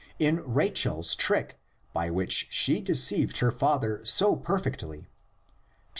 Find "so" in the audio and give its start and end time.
4.03-4.35